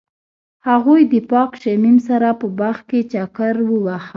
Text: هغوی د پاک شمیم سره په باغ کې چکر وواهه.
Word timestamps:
هغوی 0.67 1.01
د 1.11 1.13
پاک 1.31 1.51
شمیم 1.61 1.97
سره 2.07 2.29
په 2.39 2.47
باغ 2.59 2.77
کې 2.89 2.99
چکر 3.11 3.55
وواهه. 3.69 4.09